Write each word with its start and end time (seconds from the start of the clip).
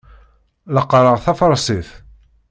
La 0.73 0.83
qqareɣ 0.85 1.17
tafarsit. 1.25 1.89